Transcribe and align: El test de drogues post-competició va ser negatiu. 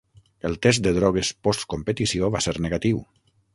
El 0.47 0.55
test 0.65 0.83
de 0.87 0.93
drogues 0.95 1.31
post-competició 1.49 2.33
va 2.37 2.43
ser 2.47 2.57
negatiu. 2.67 3.07